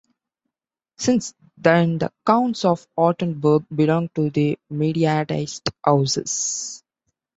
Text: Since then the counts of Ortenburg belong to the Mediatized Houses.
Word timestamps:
Since 0.97 1.35
then 1.57 1.99
the 1.99 2.11
counts 2.25 2.65
of 2.65 2.87
Ortenburg 2.97 3.67
belong 3.69 4.09
to 4.15 4.31
the 4.31 4.57
Mediatized 4.73 5.69
Houses. 5.85 6.81